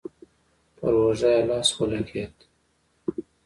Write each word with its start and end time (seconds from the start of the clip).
پر 0.77 0.93
اوږه 0.99 1.29
يې 1.35 1.41
لاس 1.49 1.69
ولګېد. 1.77 2.35